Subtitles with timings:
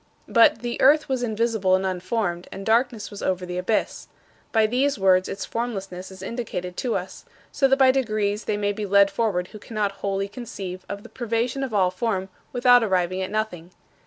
[0.27, 4.07] But "the earth was invisible and unformed, and darkness was over the abyss."
[4.51, 8.71] By these words its formlessness is indicated to us so that by degrees they may
[8.73, 13.21] be led forward who cannot wholly conceive of the privation of all form without arriving
[13.21, 13.73] at nothing.